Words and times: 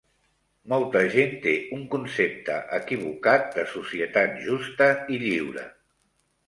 Molta 0.71 1.01
gent 1.15 1.35
té 1.43 1.53
un 1.77 1.83
concepte 1.97 2.57
equivocat 2.79 3.49
de 3.59 3.67
societat 3.77 4.35
justa 4.51 4.91
i 5.19 5.23
lliure. 5.29 5.71